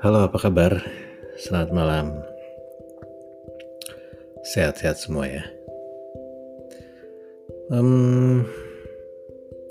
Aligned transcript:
Halo, 0.00 0.24
apa 0.24 0.40
kabar? 0.40 0.80
Selamat 1.36 1.76
malam. 1.76 2.06
Sehat-sehat 4.48 4.96
semua 4.96 5.28
ya. 5.28 5.44
Um, 7.68 8.48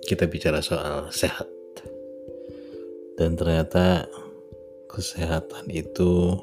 kita 0.05 0.29
bicara 0.29 0.61
soal 0.61 1.09
sehat. 1.09 1.49
Dan 3.17 3.41
ternyata 3.41 4.05
kesehatan 4.85 5.65
itu 5.73 6.37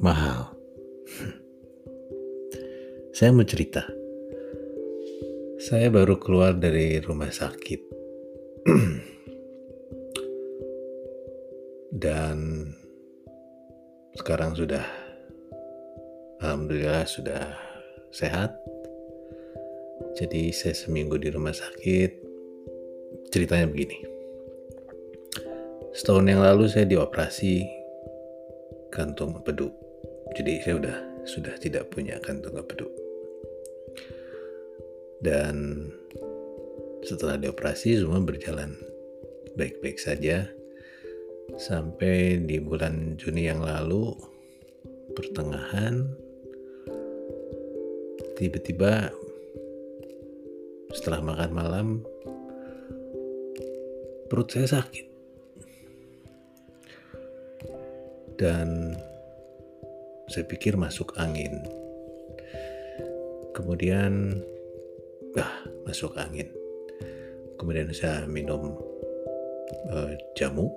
mahal. 0.00 0.56
Saya 3.20 3.36
mau 3.36 3.44
cerita. 3.44 3.84
Saya 5.60 5.92
baru 5.92 6.16
keluar 6.16 6.56
dari 6.56 6.96
rumah 7.04 7.28
sakit. 7.28 7.80
Dan 12.00 12.64
sekarang 14.16 14.56
sudah 14.56 14.82
alhamdulillah 16.40 17.04
sudah 17.04 17.52
sehat. 18.08 18.56
Jadi 20.16 20.48
saya 20.50 20.72
seminggu 20.72 21.20
di 21.20 21.28
rumah 21.28 21.52
sakit. 21.52 22.32
Ceritanya 23.28 23.68
begini. 23.68 24.00
Setahun 25.92 26.24
yang 26.24 26.40
lalu 26.40 26.72
saya 26.72 26.88
dioperasi 26.88 27.68
kantung 28.88 29.36
empedu. 29.36 29.68
Jadi 30.32 30.64
saya 30.64 30.74
sudah 30.80 30.96
sudah 31.28 31.54
tidak 31.60 31.92
punya 31.92 32.16
kantung 32.24 32.56
empedu 32.56 32.88
dan 35.20 35.86
setelah 37.04 37.36
dioperasi 37.36 38.00
semua 38.00 38.20
berjalan 38.24 38.76
baik-baik 39.56 40.00
saja 40.00 40.48
sampai 41.56 42.42
di 42.44 42.60
bulan 42.60 43.16
Juni 43.16 43.48
yang 43.48 43.64
lalu 43.64 44.14
pertengahan 45.16 46.06
tiba-tiba 48.38 49.10
setelah 50.90 51.22
makan 51.22 51.50
malam 51.54 51.86
perut 54.30 54.50
saya 54.50 54.80
sakit. 54.80 55.06
Dan 58.40 58.96
saya 60.32 60.48
pikir 60.48 60.78
masuk 60.80 61.12
angin. 61.20 61.60
Kemudian 63.52 64.40
ah 65.36 65.52
masuk 65.84 66.16
angin. 66.16 66.48
Kemudian 67.60 67.92
saya 67.92 68.24
minum 68.24 68.80
uh, 69.92 70.16
jamu 70.32 70.72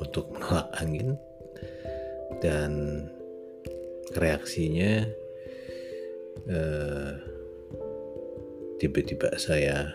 untuk 0.00 0.32
menolak 0.32 0.68
angin 0.80 1.14
dan 2.40 3.04
reaksinya 4.16 5.06
uh, 6.48 7.12
tiba-tiba 8.80 9.30
saya 9.36 9.92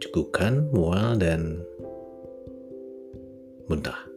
cekukan 0.00 0.72
mual 0.72 1.14
dan 1.20 1.62
muntah 3.70 4.08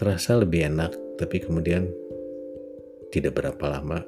terasa 0.00 0.40
lebih 0.40 0.66
enak 0.66 0.90
tapi 1.20 1.38
kemudian 1.38 1.86
tidak 3.12 3.38
berapa 3.38 3.78
lama 3.78 4.02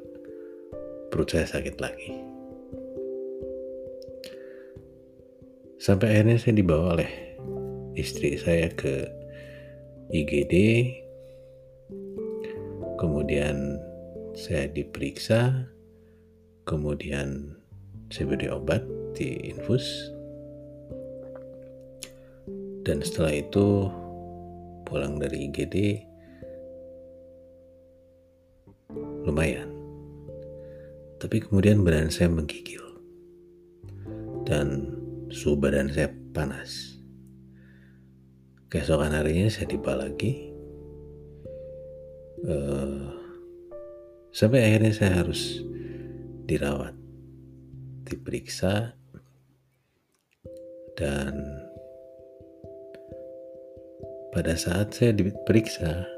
perut 1.12 1.30
saya 1.30 1.46
sakit 1.46 1.76
lagi. 1.78 2.10
Sampai 5.78 6.16
akhirnya 6.16 6.40
saya 6.40 6.56
dibawa 6.56 6.98
oleh 6.98 7.33
istri 7.94 8.38
saya 8.38 8.70
ke 8.74 9.06
IGD, 10.10 10.54
kemudian 13.00 13.78
saya 14.34 14.70
diperiksa, 14.70 15.70
kemudian 16.66 17.54
saya 18.10 18.30
beri 18.30 18.48
obat 18.50 18.82
di 19.14 19.54
infus, 19.54 19.86
dan 22.84 23.00
setelah 23.00 23.40
itu 23.40 23.88
pulang 24.84 25.16
dari 25.16 25.48
IGD 25.48 26.04
lumayan. 29.24 29.72
Tapi 31.16 31.40
kemudian 31.40 31.80
badan 31.80 32.12
saya 32.12 32.28
menggigil. 32.28 32.84
Dan 34.44 34.92
suhu 35.32 35.56
badan 35.56 35.88
saya 35.88 36.12
panas. 36.36 36.93
Keesokan 38.74 39.14
harinya 39.14 39.46
saya 39.46 39.70
tiba 39.70 39.94
lagi. 39.94 40.50
Uh, 42.42 43.06
sampai 44.34 44.66
akhirnya 44.66 44.90
saya 44.90 45.22
harus 45.22 45.62
dirawat, 46.50 46.90
diperiksa, 48.02 48.98
dan 50.98 51.38
pada 54.34 54.58
saat 54.58 54.90
saya 54.90 55.14
diperiksa, 55.14 56.10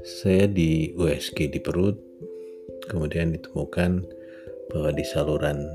saya 0.00 0.48
di 0.48 0.96
USG 0.96 1.52
di 1.52 1.60
perut 1.60 2.00
kemudian 2.88 3.36
ditemukan 3.36 4.00
bahwa 4.72 4.90
di 4.96 5.04
saluran 5.04 5.68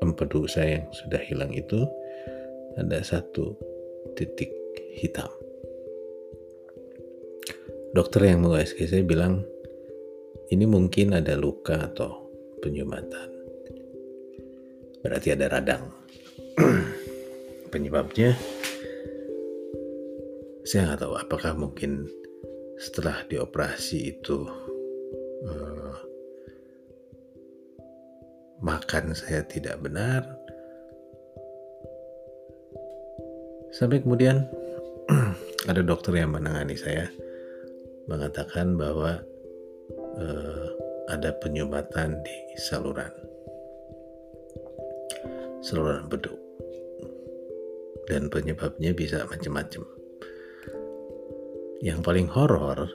empedu 0.00 0.48
saya 0.48 0.80
yang 0.80 0.88
sudah 0.96 1.20
hilang 1.20 1.52
itu 1.52 1.84
ada 2.80 3.04
satu 3.04 3.52
titik 4.14 4.52
hitam. 4.96 5.28
Dokter 7.92 8.28
yang 8.28 8.44
meng-USG 8.44 8.84
saya 8.86 9.02
bilang 9.02 9.42
ini 10.48 10.64
mungkin 10.64 11.16
ada 11.16 11.34
luka 11.34 11.88
atau 11.88 12.30
penyumbatan. 12.62 13.28
Berarti 15.02 15.34
ada 15.34 15.46
radang. 15.50 15.84
Penyebabnya 17.72 18.32
saya 20.68 20.92
nggak 20.92 21.00
tahu 21.00 21.14
apakah 21.16 21.52
mungkin 21.56 22.04
setelah 22.76 23.24
dioperasi 23.26 24.14
itu 24.14 24.44
uh, 25.48 25.96
makan 28.60 29.16
saya 29.16 29.42
tidak 29.48 29.80
benar 29.80 30.37
sampai 33.74 34.00
kemudian 34.04 34.46
ada 35.70 35.80
dokter 35.84 36.16
yang 36.16 36.32
menangani 36.34 36.76
saya 36.76 37.08
mengatakan 38.08 38.76
bahwa 38.76 39.20
uh, 40.16 40.66
ada 41.08 41.32
penyumbatan 41.40 42.20
di 42.24 42.36
saluran. 42.60 43.12
Saluran 45.60 46.08
beduk. 46.08 46.36
Dan 48.08 48.32
penyebabnya 48.32 48.96
bisa 48.96 49.28
macam-macam 49.28 49.84
yang 51.78 52.02
paling 52.02 52.26
horor 52.26 52.90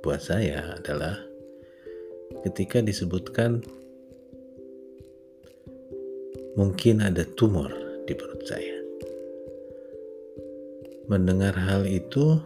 buat 0.00 0.16
saya 0.16 0.80
adalah 0.80 1.20
ketika 2.40 2.80
disebutkan 2.80 3.60
mungkin 6.56 7.04
ada 7.04 7.28
tumor 7.36 7.68
di 8.08 8.16
perut 8.16 8.40
saya. 8.48 8.77
Mendengar 11.08 11.56
hal 11.56 11.88
itu, 11.88 12.36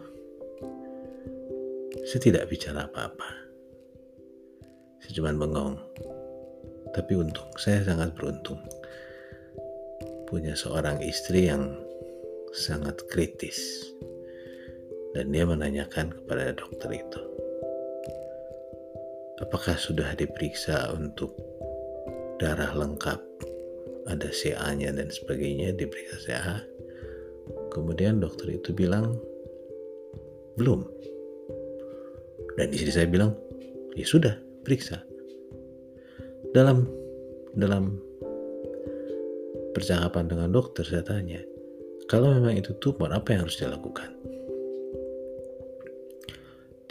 saya 2.06 2.20
tidak 2.22 2.46
bicara 2.46 2.86
apa-apa. 2.86 3.28
Saya 5.02 5.12
cuma 5.18 5.34
bengong. 5.34 5.76
Tapi 6.94 7.12
untung, 7.18 7.50
saya 7.58 7.82
sangat 7.82 8.14
beruntung. 8.14 8.62
Punya 10.30 10.54
seorang 10.54 11.02
istri 11.02 11.50
yang 11.50 11.74
sangat 12.54 13.02
kritis. 13.10 13.90
Dan 15.12 15.34
dia 15.34 15.44
menanyakan 15.44 16.14
kepada 16.14 16.56
dokter 16.56 16.88
itu 17.02 17.32
apakah 19.42 19.74
sudah 19.74 20.14
diperiksa 20.14 20.94
untuk 20.94 21.34
darah 22.38 22.70
lengkap 22.78 23.18
ada 24.06 24.28
CA-nya 24.30 24.94
dan 24.94 25.10
sebagainya 25.10 25.74
diperiksa 25.74 26.16
CA 26.22 26.56
kemudian 27.72 28.20
dokter 28.20 28.52
itu 28.52 28.76
bilang 28.76 29.16
belum. 30.60 30.84
Dan 32.60 32.68
istri 32.68 32.92
saya 32.92 33.08
bilang 33.08 33.32
ya 33.96 34.04
sudah 34.04 34.36
periksa. 34.60 35.00
Dalam 36.52 36.84
dalam 37.56 37.96
percakapan 39.72 40.28
dengan 40.28 40.52
dokter 40.52 40.84
saya 40.84 41.00
tanya 41.00 41.40
kalau 42.12 42.28
memang 42.36 42.60
itu 42.60 42.76
tumor 42.76 43.08
apa 43.08 43.32
yang 43.32 43.48
harus 43.48 43.56
dilakukan? 43.56 44.12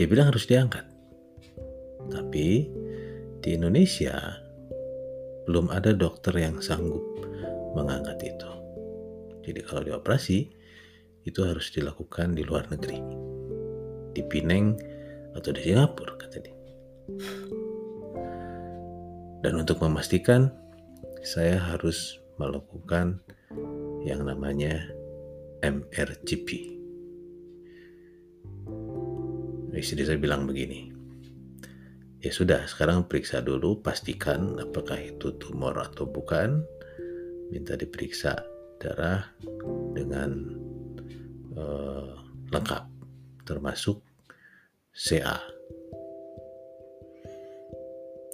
Dia 0.02 0.10
bilang 0.10 0.34
harus 0.34 0.50
diangkat. 0.50 0.82
Tapi 2.10 2.66
di 3.46 3.50
Indonesia 3.54 4.18
belum 5.46 5.70
ada 5.70 5.94
dokter 5.94 6.34
yang 6.42 6.58
sanggup 6.58 7.06
mengangkat 7.78 8.34
itu. 8.34 8.52
Jadi 9.46 9.60
kalau 9.62 9.86
dioperasi 9.86 10.61
itu 11.26 11.46
harus 11.46 11.70
dilakukan 11.70 12.34
di 12.34 12.42
luar 12.42 12.66
negeri, 12.70 12.98
di 14.14 14.22
Pineng 14.26 14.78
atau 15.38 15.50
di 15.54 15.62
Singapura 15.62 16.18
kata 16.18 16.38
dia. 16.42 16.58
Dan 19.42 19.58
untuk 19.58 19.82
memastikan 19.82 20.54
saya 21.22 21.58
harus 21.58 22.22
melakukan 22.38 23.22
yang 24.06 24.26
namanya 24.26 24.82
MRGP. 25.62 26.78
Istri 29.72 30.04
saya 30.04 30.20
bilang 30.22 30.46
begini, 30.46 30.94
ya 32.22 32.30
sudah 32.30 32.70
sekarang 32.70 33.10
periksa 33.10 33.42
dulu 33.42 33.82
pastikan 33.82 34.62
apakah 34.62 35.00
itu 35.00 35.34
tumor 35.42 35.74
atau 35.80 36.06
bukan 36.06 36.62
minta 37.50 37.74
diperiksa 37.74 38.46
darah 38.78 39.26
dengan 39.98 40.61
uh, 41.58 42.12
lengkap 42.52 42.84
termasuk 43.48 44.00
CA 44.92 45.40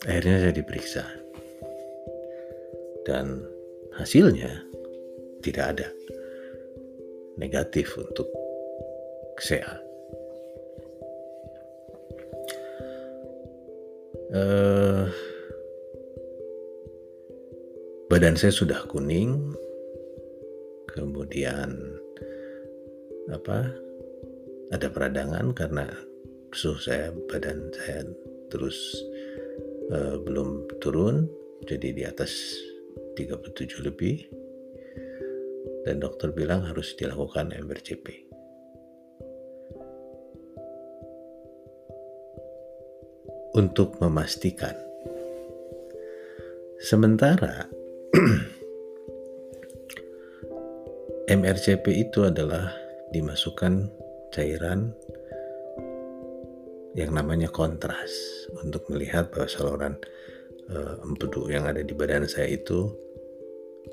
akhirnya 0.08 0.38
saya 0.42 0.54
diperiksa. 0.56 1.06
Dan 3.08 3.40
hasilnya 3.96 4.52
tidak 5.40 5.66
ada 5.80 5.88
negatif 7.40 7.96
untuk 7.96 8.28
CA 9.40 9.88
uh, 14.34 15.08
badan 18.12 18.36
saya 18.36 18.52
sudah 18.52 18.84
kuning 18.92 19.56
kemudian 20.92 21.87
apa 23.28 23.68
ada 24.72 24.88
peradangan 24.92 25.52
karena 25.52 25.88
suhu 26.56 26.80
saya 26.80 27.12
badan 27.28 27.60
saya 27.76 28.08
terus 28.48 28.80
uh, 29.92 30.16
belum 30.24 30.80
turun 30.80 31.28
jadi 31.68 31.92
di 31.92 32.04
atas 32.08 32.32
37 33.20 33.84
lebih 33.84 34.24
dan 35.84 36.00
dokter 36.00 36.32
bilang 36.32 36.64
harus 36.64 36.96
dilakukan 36.96 37.52
MRCP 37.56 38.28
untuk 43.58 43.98
memastikan. 43.98 44.78
Sementara 46.78 47.66
MRCP 51.42 52.06
itu 52.06 52.22
adalah 52.22 52.70
dimasukkan 53.18 53.90
cairan 54.30 54.94
yang 56.94 57.14
namanya 57.14 57.50
kontras 57.50 58.14
untuk 58.62 58.86
melihat 58.94 59.34
bahwa 59.34 59.50
saluran 59.50 59.94
uh, 60.70 61.02
empedu 61.02 61.50
yang 61.50 61.66
ada 61.66 61.82
di 61.82 61.94
badan 61.98 62.30
saya 62.30 62.54
itu 62.54 62.94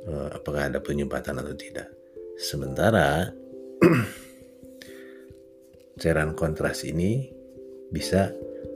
uh, 0.09 0.29
apakah 0.33 0.69
ada 0.69 0.81
penyumbatan 0.81 1.41
atau 1.41 1.55
tidak. 1.57 1.89
Sementara 2.37 3.31
cairan 6.01 6.37
kontras 6.37 6.85
ini 6.85 7.29
bisa 7.89 8.33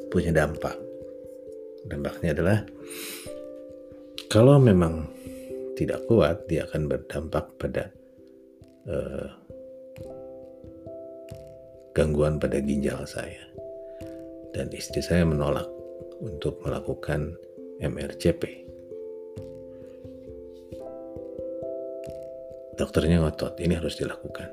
punya 0.09 0.33
dampak. 0.33 0.77
Dampaknya 1.89 2.37
adalah 2.37 2.59
kalau 4.29 4.61
memang 4.61 5.09
tidak 5.73 6.05
kuat, 6.05 6.45
dia 6.51 6.69
akan 6.69 6.85
berdampak 6.85 7.49
pada 7.57 7.89
uh, 8.91 9.38
gangguan 11.99 12.39
pada 12.39 12.63
ginjal 12.63 13.03
saya. 13.11 13.43
Dan 14.55 14.71
istri 14.71 15.03
saya 15.03 15.27
menolak 15.27 15.67
untuk 16.23 16.63
melakukan 16.63 17.35
MRCP. 17.83 18.71
Dokternya 22.79 23.19
ngotot, 23.19 23.59
ini 23.59 23.75
harus 23.75 23.99
dilakukan. 23.99 24.47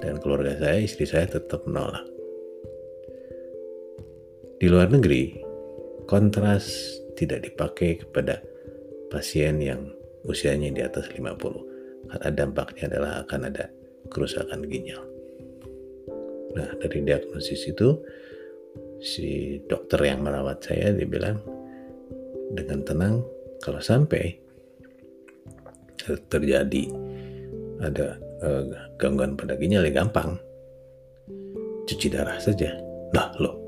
Dan 0.00 0.16
keluarga 0.24 0.56
saya, 0.56 0.80
istri 0.80 1.04
saya 1.04 1.28
tetap 1.28 1.68
menolak. 1.68 2.08
Di 4.56 4.72
luar 4.72 4.88
negeri, 4.88 5.36
kontras 6.08 6.96
tidak 7.20 7.44
dipakai 7.44 8.00
kepada 8.00 8.40
pasien 9.12 9.60
yang 9.60 9.92
usianya 10.24 10.72
di 10.72 10.80
atas 10.80 11.12
50 11.12 12.08
karena 12.08 12.30
dampaknya 12.32 12.84
adalah 12.88 13.12
akan 13.28 13.40
ada 13.52 13.68
kerusakan 14.08 14.64
ginjal. 14.64 15.13
Nah, 16.54 16.68
dari 16.78 17.02
diagnosis 17.02 17.66
itu 17.66 17.98
si 19.02 19.58
dokter 19.66 20.00
yang 20.06 20.24
merawat 20.24 20.64
saya 20.64 20.94
dia 20.94 21.04
bilang 21.04 21.42
dengan 22.54 22.80
tenang 22.86 23.14
kalau 23.60 23.82
sampai 23.82 24.38
terjadi 26.30 26.88
ada 27.82 28.16
uh, 28.44 28.64
gangguan 29.00 29.34
pada 29.34 29.58
ginjal 29.58 29.84
ya 29.84 29.92
gampang 29.92 30.38
cuci 31.84 32.06
darah 32.08 32.38
saja. 32.38 32.76
Lah, 33.14 33.30
loh 33.38 33.64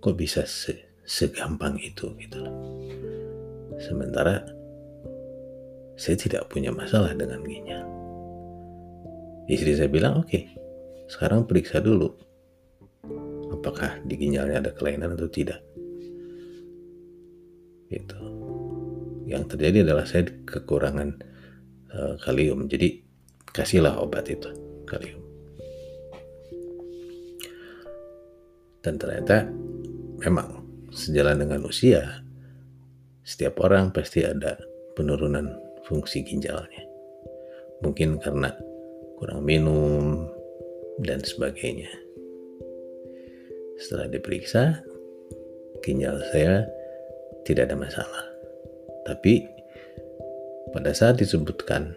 kok 0.00 0.16
bisa 0.16 0.48
se 0.48 0.72
segampang 1.04 1.76
itu 1.76 2.08
gitu 2.16 2.38
loh. 2.40 2.56
Sementara 3.76 4.40
saya 6.00 6.16
tidak 6.16 6.48
punya 6.48 6.72
masalah 6.72 7.12
dengan 7.12 7.44
ginjal. 7.44 7.84
Istri 9.50 9.72
saya 9.76 9.90
bilang, 9.90 10.22
oke, 10.22 10.30
okay, 10.30 10.48
sekarang 11.10 11.42
periksa 11.42 11.82
dulu. 11.82 12.14
Apakah 13.50 13.98
di 14.06 14.14
ginjalnya 14.14 14.62
ada 14.62 14.70
kelainan 14.70 15.18
atau 15.18 15.26
tidak. 15.26 15.58
Gitu. 17.90 18.20
Yang 19.26 19.44
terjadi 19.54 19.90
adalah 19.90 20.06
saya 20.06 20.30
kekurangan 20.46 21.18
uh, 21.90 22.14
kalium. 22.22 22.70
Jadi 22.70 23.02
kasihlah 23.50 23.98
obat 23.98 24.30
itu, 24.30 24.46
kalium. 24.86 25.18
Dan 28.80 28.96
ternyata 28.96 29.50
memang 30.22 30.62
sejalan 30.94 31.42
dengan 31.42 31.66
usia, 31.66 32.22
setiap 33.26 33.60
orang 33.66 33.90
pasti 33.90 34.22
ada 34.24 34.56
penurunan 34.94 35.58
fungsi 35.84 36.22
ginjalnya. 36.22 36.86
Mungkin 37.82 38.22
karena 38.22 38.54
kurang 39.20 39.44
minum 39.44 40.30
dan 41.00 41.24
sebagainya. 41.24 41.88
Setelah 43.80 44.12
diperiksa, 44.12 44.84
ginjal 45.80 46.20
saya 46.32 46.68
tidak 47.48 47.72
ada 47.72 47.76
masalah. 47.80 48.24
Tapi 49.08 49.48
pada 50.76 50.92
saat 50.92 51.16
disebutkan 51.16 51.96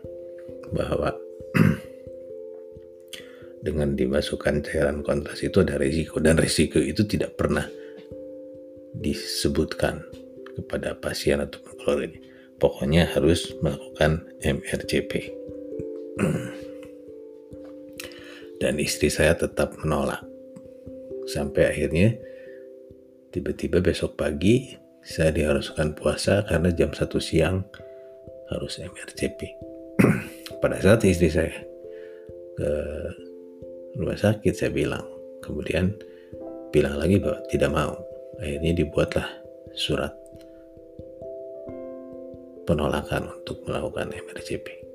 bahwa 0.72 1.12
dengan 3.68 4.00
dimasukkan 4.00 4.64
cairan 4.64 5.04
kontras 5.04 5.44
itu 5.44 5.60
ada 5.60 5.76
risiko 5.76 6.24
dan 6.24 6.40
risiko 6.40 6.80
itu 6.80 7.04
tidak 7.04 7.36
pernah 7.36 7.68
disebutkan 8.96 10.02
kepada 10.56 10.96
pasien 10.96 11.44
atau 11.44 11.60
keluarganya. 11.60 12.24
Pokoknya 12.62 13.12
harus 13.12 13.52
melakukan 13.60 14.24
MRCP. 14.40 15.12
Dan 18.64 18.80
istri 18.80 19.12
saya 19.12 19.36
tetap 19.36 19.76
menolak. 19.84 20.24
Sampai 21.28 21.68
akhirnya 21.68 22.16
tiba-tiba 23.36 23.84
besok 23.84 24.16
pagi 24.16 24.80
saya 25.04 25.36
diharuskan 25.36 25.92
puasa 26.00 26.48
karena 26.48 26.72
jam 26.72 26.96
satu 26.96 27.20
siang 27.20 27.68
harus 28.48 28.80
MRCP. 28.80 29.52
Pada 30.64 30.80
saat 30.80 31.04
istri 31.04 31.28
saya 31.28 31.52
ke 32.56 32.72
rumah 34.00 34.16
sakit 34.16 34.56
saya 34.56 34.72
bilang, 34.72 35.04
kemudian 35.44 35.92
bilang 36.72 36.96
lagi 36.96 37.20
bahwa 37.20 37.44
tidak 37.52 37.72
mau 37.76 38.00
akhirnya 38.40 38.72
dibuatlah 38.80 39.28
surat 39.76 40.16
penolakan 42.64 43.28
untuk 43.44 43.60
melakukan 43.68 44.08
MRCP. 44.08 44.93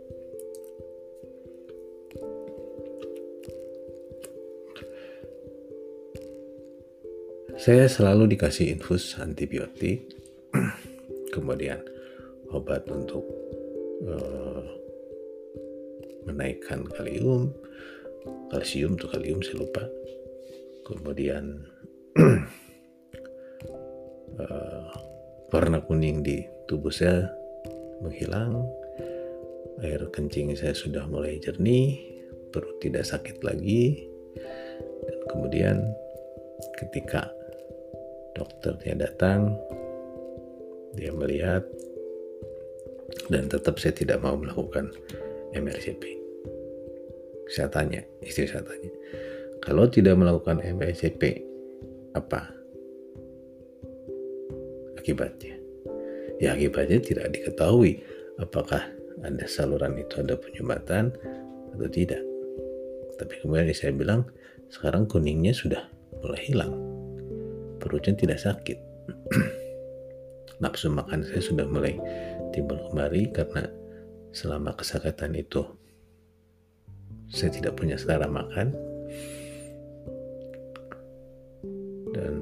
Saya 7.69 7.85
selalu 7.85 8.33
dikasih 8.33 8.73
infus 8.73 9.21
antibiotik, 9.21 10.09
kemudian 11.37 11.77
obat 12.49 12.89
untuk 12.89 13.29
uh, 14.09 14.65
menaikkan 16.25 16.89
kalium, 16.97 17.53
kalsium 18.49 18.97
atau 18.97 19.13
kalium 19.13 19.45
saya 19.45 19.61
lupa. 19.61 19.85
Kemudian 20.89 21.61
uh, 24.41 24.89
warna 25.53 25.85
kuning 25.85 26.25
di 26.25 26.49
tubuh 26.73 26.89
saya 26.89 27.29
menghilang 28.01 28.65
air 29.85 30.09
kencing 30.09 30.57
saya 30.57 30.73
sudah 30.73 31.05
mulai 31.05 31.37
jernih, 31.37 32.01
perut 32.49 32.81
tidak 32.81 33.05
sakit 33.05 33.45
lagi, 33.45 34.09
dan 35.05 35.19
kemudian 35.29 35.77
ketika 36.81 37.29
dokternya 38.35 39.09
datang, 39.09 39.55
dia 40.97 41.13
melihat 41.13 41.63
dan 43.33 43.49
tetap 43.49 43.81
saya 43.81 43.93
tidak 43.97 44.21
mau 44.21 44.37
melakukan 44.37 44.93
MRCP. 45.57 46.17
Saya 47.49 47.73
tanya, 47.73 48.05
istri 48.21 48.45
saya 48.45 48.61
tanya, 48.61 48.93
kalau 49.65 49.89
tidak 49.89 50.17
melakukan 50.21 50.61
MRCP, 50.61 51.45
apa 52.17 52.53
akibatnya? 55.01 55.57
Ya 56.39 56.55
akibatnya 56.55 57.01
tidak 57.01 57.33
diketahui 57.35 58.05
apakah 58.39 58.85
ada 59.25 59.45
saluran 59.51 59.99
itu 59.99 60.23
ada 60.23 60.39
penyumbatan 60.39 61.11
atau 61.75 61.89
tidak. 61.91 62.23
Tapi 63.19 63.35
kemudian 63.43 63.67
saya 63.75 63.91
bilang 63.91 64.29
sekarang 64.71 65.11
kuningnya 65.11 65.51
sudah 65.51 65.83
mulai 66.23 66.43
hilang. 66.47 66.88
Perutnya 67.79 68.15
tidak 68.15 68.43
sakit. 68.43 68.79
Nafsu 70.63 70.91
makan 70.91 71.23
saya 71.23 71.43
sudah 71.43 71.67
mulai 71.71 71.95
timbul 72.51 72.79
kembali 72.91 73.31
karena 73.31 73.71
selama 74.35 74.75
kesakatan 74.75 75.39
itu 75.39 75.63
saya 77.29 77.53
tidak 77.53 77.77
punya 77.79 77.95
selera 77.95 78.27
makan. 78.27 78.75
Dan 82.13 82.35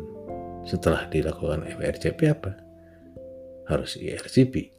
setelah 0.64 1.04
dilakukan 1.10 1.66
MRCP 1.66 2.20
apa? 2.30 2.56
Harus 3.66 3.98
IRCP. 3.98 4.70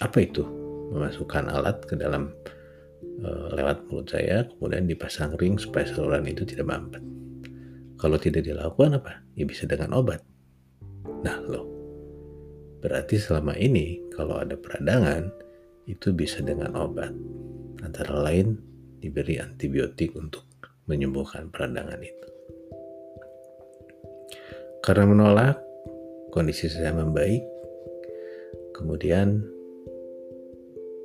Apa 0.00 0.18
itu? 0.24 0.42
Memasukkan 0.92 1.52
alat 1.52 1.84
ke 1.84 1.94
dalam 1.96 2.32
uh, 3.22 3.48
lewat 3.52 3.84
mulut 3.88 4.08
saya, 4.08 4.48
kemudian 4.56 4.88
dipasang 4.88 5.36
ring 5.36 5.60
supaya 5.60 5.84
saluran 5.88 6.24
itu 6.24 6.44
tidak 6.48 6.68
mampet. 6.68 7.04
Kalau 8.02 8.18
tidak 8.18 8.42
dilakukan 8.42 8.98
apa? 8.98 9.22
Ya 9.38 9.46
bisa 9.46 9.62
dengan 9.62 9.94
obat. 9.94 10.26
Nah 11.22 11.38
loh, 11.46 11.70
berarti 12.82 13.14
selama 13.14 13.54
ini 13.54 14.02
kalau 14.10 14.42
ada 14.42 14.58
peradangan 14.58 15.30
itu 15.86 16.10
bisa 16.10 16.42
dengan 16.42 16.74
obat. 16.74 17.14
Antara 17.86 18.18
lain 18.26 18.58
diberi 18.98 19.38
antibiotik 19.38 20.18
untuk 20.18 20.42
menyembuhkan 20.90 21.46
peradangan 21.54 22.02
itu. 22.02 22.28
Karena 24.82 25.06
menolak, 25.06 25.62
kondisi 26.34 26.66
saya 26.66 26.90
membaik. 26.90 27.46
Kemudian 28.74 29.46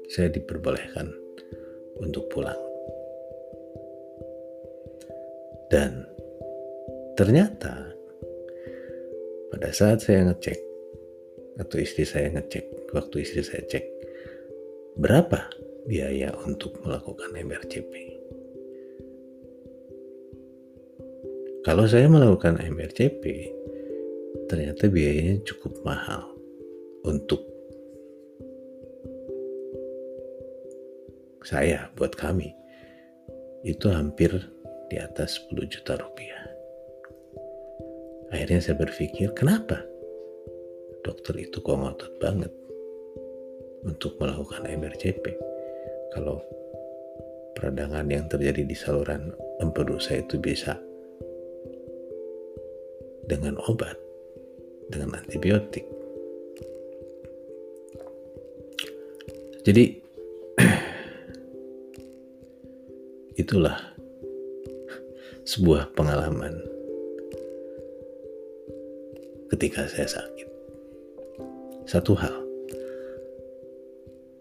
saya 0.10 0.34
diperbolehkan 0.34 1.14
untuk 2.02 2.26
pulang. 2.34 2.58
Dan 5.70 6.17
ternyata 7.18 7.98
pada 9.50 9.74
saat 9.74 10.06
saya 10.06 10.30
ngecek 10.30 10.60
atau 11.58 11.78
istri 11.82 12.06
saya 12.06 12.30
ngecek, 12.30 12.94
waktu 12.94 13.26
istri 13.26 13.42
saya 13.42 13.66
cek 13.66 13.86
berapa 15.02 15.50
biaya 15.90 16.30
untuk 16.46 16.78
melakukan 16.86 17.34
MRCP. 17.34 17.94
Kalau 21.66 21.90
saya 21.90 22.06
melakukan 22.06 22.62
MRCP, 22.62 23.24
ternyata 24.46 24.86
biayanya 24.86 25.42
cukup 25.42 25.74
mahal 25.82 26.38
untuk 27.02 27.42
saya 31.42 31.90
buat 31.98 32.14
kami 32.14 32.54
itu 33.66 33.90
hampir 33.90 34.32
di 34.88 35.02
atas 35.02 35.42
10 35.50 35.66
juta 35.66 35.98
rupiah. 35.98 36.37
Akhirnya 38.28 38.60
saya 38.60 38.76
berpikir, 38.76 39.32
kenapa 39.32 39.80
dokter 41.04 41.40
itu 41.40 41.64
kok 41.64 41.80
ngotot 41.80 42.14
banget 42.20 42.52
untuk 43.88 44.20
melakukan 44.20 44.68
MRCP? 44.68 45.32
Kalau 46.12 46.44
peradangan 47.56 48.06
yang 48.12 48.28
terjadi 48.28 48.68
di 48.68 48.76
saluran 48.76 49.32
empedu 49.64 49.96
saya 49.98 50.22
itu 50.22 50.36
bisa 50.38 50.76
dengan 53.28 53.56
obat 53.66 53.96
dengan 54.92 55.20
antibiotik. 55.20 55.84
Jadi 59.68 59.84
itulah 63.42 63.76
sebuah 65.44 65.92
pengalaman 65.96 66.77
ketika 69.52 69.88
saya 69.88 70.08
sakit. 70.08 70.50
Satu 71.88 72.14
hal, 72.20 72.36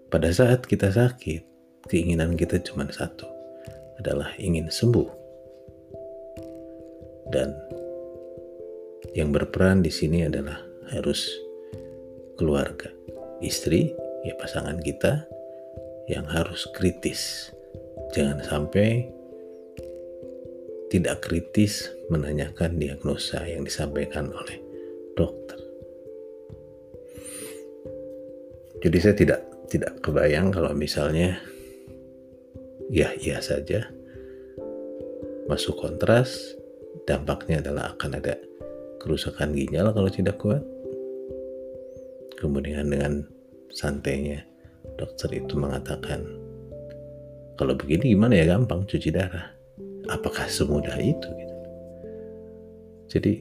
pada 0.06 0.30
saat 0.30 0.66
kita 0.66 0.90
sakit, 0.90 1.42
keinginan 1.90 2.34
kita 2.34 2.58
cuma 2.62 2.86
satu, 2.90 3.26
adalah 3.98 4.30
ingin 4.38 4.70
sembuh. 4.70 5.10
Dan 7.30 7.50
yang 9.14 9.34
berperan 9.34 9.82
di 9.82 9.90
sini 9.90 10.26
adalah 10.26 10.62
harus 10.94 11.26
keluarga, 12.38 12.90
istri, 13.42 13.90
ya 14.22 14.34
pasangan 14.38 14.78
kita 14.82 15.26
yang 16.10 16.26
harus 16.26 16.66
kritis. 16.74 17.50
Jangan 18.14 18.42
sampai 18.46 19.10
tidak 20.86 21.26
kritis 21.26 21.90
menanyakan 22.14 22.78
diagnosa 22.78 23.42
yang 23.42 23.66
disampaikan 23.66 24.30
oleh 24.30 24.65
Jadi 28.86 28.98
saya 29.02 29.14
tidak 29.18 29.40
tidak 29.66 29.98
kebayang 29.98 30.54
kalau 30.54 30.70
misalnya 30.70 31.42
ya 32.86 33.10
iya 33.18 33.42
saja 33.42 33.82
masuk 35.50 35.74
kontras 35.74 36.54
dampaknya 37.02 37.58
adalah 37.66 37.98
akan 37.98 38.22
ada 38.22 38.38
kerusakan 39.02 39.58
ginjal 39.58 39.90
kalau 39.90 40.06
tidak 40.06 40.38
kuat. 40.38 40.62
Kemudian 42.38 42.86
dengan 42.86 43.26
santainya 43.74 44.46
dokter 44.94 45.34
itu 45.34 45.58
mengatakan, 45.58 46.22
kalau 47.58 47.74
begini 47.74 48.14
gimana 48.14 48.38
ya 48.38 48.54
gampang 48.54 48.86
cuci 48.86 49.10
darah. 49.10 49.50
Apakah 50.06 50.46
semudah 50.46 50.94
itu? 51.02 51.26
Gitu. 51.26 51.56
Jadi 53.10 53.32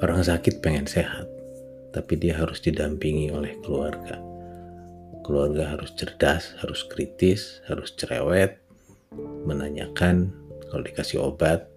orang 0.00 0.24
sakit 0.24 0.64
pengen 0.64 0.88
sehat, 0.88 1.28
tapi 1.92 2.16
dia 2.16 2.36
harus 2.40 2.60
didampingi 2.64 3.28
oleh 3.32 3.60
keluarga. 3.60 4.16
Keluarga 5.20 5.76
harus 5.76 5.92
cerdas, 5.94 6.56
harus 6.64 6.82
kritis, 6.88 7.60
harus 7.68 7.92
cerewet, 7.94 8.56
menanyakan 9.44 10.32
kalau 10.70 10.82
dikasih 10.86 11.20
obat 11.20 11.68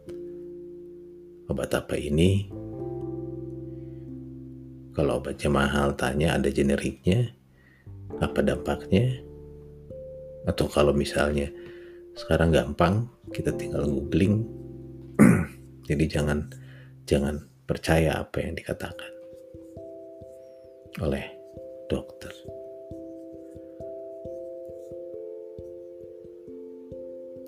obat 1.52 1.70
apa 1.76 2.00
ini? 2.00 2.48
Kalau 4.94 5.20
obatnya 5.20 5.50
mahal 5.50 5.98
tanya 5.98 6.38
ada 6.38 6.48
generiknya 6.54 7.34
apa 8.22 8.40
dampaknya? 8.46 9.20
Atau 10.46 10.70
kalau 10.70 10.94
misalnya 10.94 11.50
sekarang 12.14 12.54
gampang 12.54 13.10
kita 13.34 13.52
tinggal 13.58 13.90
googling. 13.90 14.46
Jadi 15.90 16.06
jangan 16.08 16.48
jangan 17.10 17.53
percaya 17.64 18.20
apa 18.20 18.44
yang 18.44 18.54
dikatakan 18.56 19.12
oleh 21.02 21.26
dokter 21.90 22.32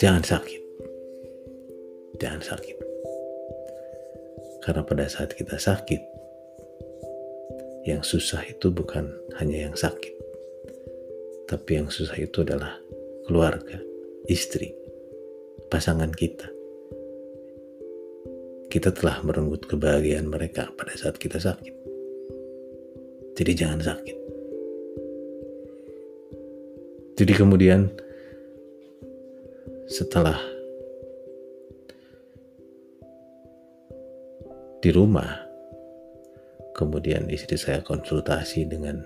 jangan 0.01 0.23
sakit 0.23 0.65
jangan 2.19 2.41
sakit. 2.41 2.77
Karena 4.63 4.81
pada 4.81 5.05
saat 5.05 5.37
kita 5.37 5.61
sakit, 5.61 6.01
yang 7.85 8.01
susah 8.01 8.41
itu 8.49 8.73
bukan 8.73 9.05
hanya 9.37 9.69
yang 9.69 9.75
sakit, 9.77 10.15
tapi 11.45 11.77
yang 11.77 11.93
susah 11.93 12.17
itu 12.17 12.41
adalah 12.41 12.73
keluarga, 13.29 13.77
istri, 14.25 14.73
pasangan 15.69 16.09
kita. 16.09 16.49
Kita 18.75 18.91
telah 18.91 19.23
merenggut 19.23 19.71
kebahagiaan 19.71 20.27
mereka 20.27 20.67
pada 20.75 20.91
saat 20.99 21.15
kita 21.15 21.39
sakit. 21.39 21.71
Jadi 23.39 23.51
jangan 23.55 23.79
sakit. 23.79 24.17
Jadi 27.15 27.33
kemudian 27.39 27.87
setelah 29.87 30.35
di 34.83 34.91
rumah. 34.91 35.47
Kemudian 36.75 37.31
istri 37.31 37.55
saya 37.55 37.79
konsultasi 37.79 38.67
dengan 38.67 38.99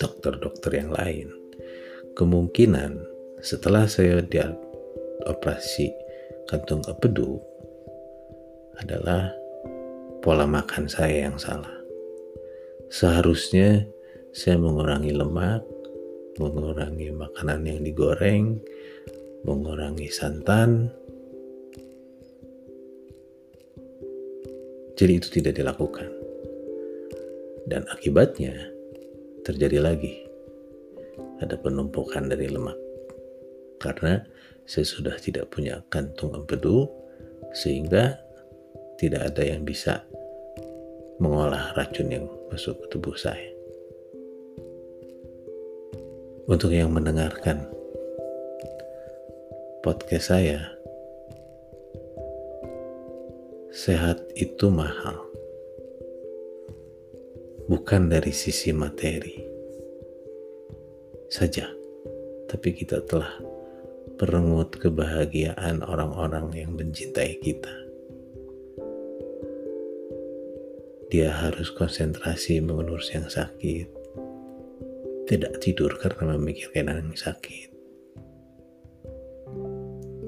dokter-dokter 0.00 0.80
yang 0.80 0.88
lain, 0.96 1.28
kemungkinan 2.16 2.96
setelah 3.44 3.84
saya 3.84 4.24
dioperasi 4.24 5.92
kantung 6.48 6.80
empedu 6.88 7.51
adalah 8.82 9.30
pola 10.22 10.46
makan 10.46 10.90
saya 10.90 11.30
yang 11.30 11.38
salah. 11.38 11.70
Seharusnya 12.92 13.86
saya 14.34 14.58
mengurangi 14.58 15.14
lemak, 15.14 15.64
mengurangi 16.36 17.08
makanan 17.14 17.64
yang 17.64 17.80
digoreng, 17.80 18.58
mengurangi 19.46 20.08
santan. 20.12 20.90
Jadi 24.98 25.12
itu 25.18 25.28
tidak 25.40 25.58
dilakukan. 25.58 26.10
Dan 27.66 27.86
akibatnya 27.88 28.54
terjadi 29.46 29.78
lagi 29.82 30.22
ada 31.42 31.58
penumpukan 31.58 32.30
dari 32.30 32.50
lemak. 32.50 32.78
Karena 33.82 34.22
saya 34.62 34.86
sudah 34.86 35.18
tidak 35.18 35.50
punya 35.50 35.82
kantung 35.90 36.38
empedu 36.38 36.86
sehingga 37.50 38.14
tidak 39.02 39.34
ada 39.34 39.42
yang 39.42 39.66
bisa 39.66 40.06
mengolah 41.18 41.74
racun 41.74 42.06
yang 42.06 42.30
masuk 42.54 42.78
ke 42.86 42.86
tubuh 42.94 43.18
saya. 43.18 43.50
Untuk 46.46 46.70
yang 46.70 46.94
mendengarkan 46.94 47.66
podcast 49.82 50.30
saya, 50.30 50.70
sehat 53.74 54.22
itu 54.38 54.70
mahal, 54.70 55.18
bukan 57.66 58.06
dari 58.06 58.30
sisi 58.30 58.70
materi 58.70 59.34
saja, 61.26 61.66
tapi 62.46 62.70
kita 62.70 63.02
telah 63.02 63.34
perengut 64.14 64.78
kebahagiaan 64.78 65.82
orang-orang 65.82 66.54
yang 66.54 66.70
mencintai 66.78 67.42
kita. 67.42 67.81
Dia 71.12 71.28
harus 71.28 71.68
konsentrasi 71.68 72.64
mengurus 72.64 73.12
yang 73.12 73.28
sakit, 73.28 73.84
tidak 75.28 75.60
tidur 75.60 75.92
karena 76.00 76.40
memikirkan 76.40 76.88
yang 76.88 77.12
sakit 77.12 77.72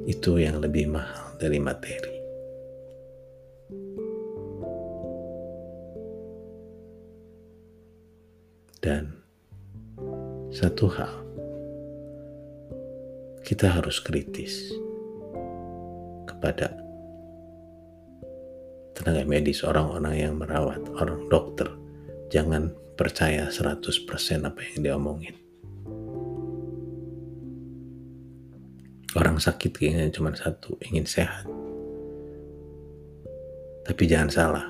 itu 0.04 0.36
yang 0.36 0.60
lebih 0.60 0.88
mahal 0.88 1.32
dari 1.40 1.56
materi. 1.56 2.16
Dan 8.84 9.16
satu 10.52 10.86
hal, 10.92 11.14
kita 13.40 13.72
harus 13.72 13.96
kritis 13.96 14.76
kepada 16.28 16.83
tenaga 19.04 19.28
medis, 19.28 19.60
orang-orang 19.60 20.16
yang 20.16 20.40
merawat, 20.40 20.80
orang 20.96 21.28
dokter. 21.28 21.68
Jangan 22.32 22.72
percaya 22.96 23.52
100% 23.52 23.84
apa 24.48 24.60
yang 24.72 24.78
dia 24.80 24.96
omongin. 24.96 25.36
Orang 29.12 29.36
sakit 29.38 29.70
kayaknya 29.76 30.08
cuma 30.08 30.32
satu, 30.32 30.80
ingin 30.88 31.04
sehat. 31.04 31.44
Tapi 33.84 34.02
jangan 34.08 34.30
salah. 34.32 34.66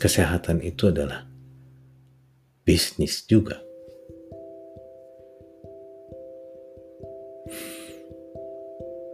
Kesehatan 0.00 0.64
itu 0.64 0.88
adalah 0.88 1.28
bisnis 2.64 3.28
juga. 3.28 3.60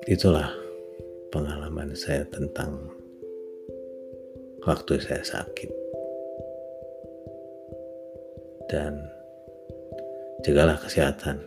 Itulah 0.07 0.60
pengalaman 1.31 1.95
saya 1.95 2.27
tentang 2.27 2.90
waktu 4.66 5.01
saya 5.01 5.23
sakit. 5.23 5.71
Dan 8.71 9.03
jagalah 10.47 10.79
kesehatan. 10.79 11.43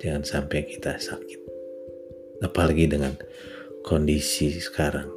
Jangan 0.00 0.24
sampai 0.24 0.68
kita 0.68 1.00
sakit. 1.00 1.40
Apalagi 2.44 2.84
dengan 2.84 3.16
kondisi 3.84 4.52
sekarang, 4.60 5.08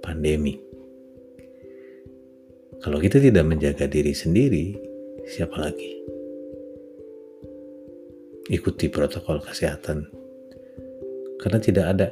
pandemi. 0.00 0.56
Kalau 2.80 2.98
kita 2.98 3.20
tidak 3.20 3.44
menjaga 3.46 3.84
diri 3.84 4.16
sendiri, 4.16 4.74
siapa 5.28 5.54
lagi? 5.60 6.02
Ikuti 8.52 8.92
protokol 8.92 9.40
kesehatan. 9.40 10.12
Karena 11.40 11.58
tidak 11.58 11.86
ada, 11.96 12.08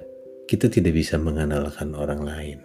kita 0.48 0.72
tidak 0.72 0.96
bisa 0.96 1.20
mengandalkan 1.20 1.92
orang 1.92 2.24
lain. 2.24 2.59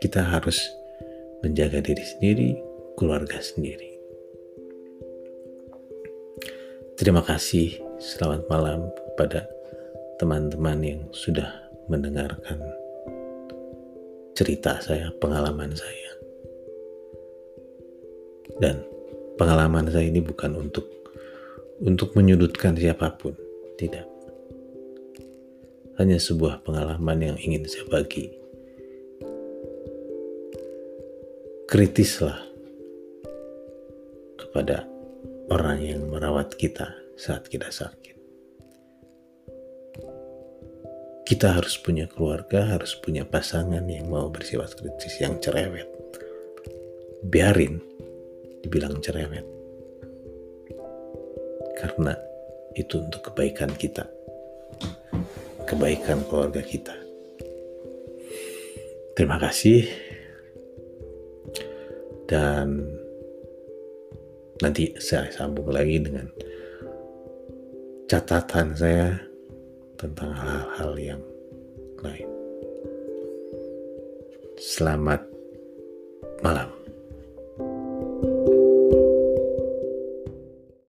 kita 0.00 0.24
harus 0.24 0.72
menjaga 1.44 1.84
diri 1.84 2.00
sendiri, 2.00 2.50
keluarga 2.96 3.36
sendiri. 3.38 4.00
Terima 6.96 7.20
kasih, 7.20 7.76
selamat 8.00 8.48
malam 8.48 8.88
kepada 8.96 9.44
teman-teman 10.16 10.80
yang 10.80 11.00
sudah 11.12 11.48
mendengarkan 11.92 12.60
cerita 14.32 14.80
saya, 14.80 15.12
pengalaman 15.20 15.72
saya. 15.76 16.12
Dan 18.60 18.84
pengalaman 19.40 19.88
saya 19.88 20.04
ini 20.04 20.20
bukan 20.20 20.52
untuk 20.68 20.84
untuk 21.80 22.12
menyudutkan 22.12 22.76
siapa 22.76 23.08
pun, 23.16 23.32
tidak. 23.80 24.04
Hanya 25.96 26.20
sebuah 26.20 26.60
pengalaman 26.60 27.24
yang 27.24 27.36
ingin 27.40 27.64
saya 27.64 27.88
bagi 27.88 28.28
kritislah 31.64 32.36
kepada 34.36 34.84
orang 35.48 35.80
yang 35.80 36.04
merawat 36.12 36.52
kita 36.60 36.92
saat 37.16 37.48
kita 37.48 37.72
sakit. 37.72 38.20
Kita 41.24 41.56
harus 41.56 41.80
punya 41.80 42.04
keluarga, 42.12 42.76
harus 42.76 42.92
punya 43.00 43.24
pasangan 43.24 43.86
yang 43.88 44.04
mau 44.12 44.28
bersifat 44.28 44.76
kritis, 44.76 45.16
yang 45.22 45.40
cerewet. 45.40 45.88
Biarin 47.24 47.89
dibilang 48.64 49.00
cerewet. 49.00 49.46
Karena 51.76 52.12
itu 52.76 53.00
untuk 53.00 53.32
kebaikan 53.32 53.72
kita. 53.74 54.04
Kebaikan 55.64 56.24
keluarga 56.28 56.60
kita. 56.60 56.94
Terima 59.16 59.36
kasih 59.36 59.84
dan 62.30 62.86
nanti 64.62 64.94
saya 65.02 65.26
sambung 65.34 65.66
lagi 65.74 65.98
dengan 65.98 66.30
catatan 68.06 68.72
saya 68.78 69.18
tentang 69.98 70.30
hal-hal 70.32 70.92
yang 70.96 71.22
lain. 72.00 72.28
Selamat 74.56 75.26
malam. 76.40 76.79